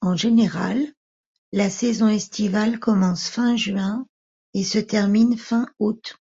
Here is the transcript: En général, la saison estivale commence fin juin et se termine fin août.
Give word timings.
En 0.00 0.14
général, 0.16 0.78
la 1.50 1.70
saison 1.70 2.06
estivale 2.06 2.78
commence 2.78 3.28
fin 3.28 3.56
juin 3.56 4.06
et 4.54 4.62
se 4.62 4.78
termine 4.78 5.36
fin 5.36 5.66
août. 5.80 6.18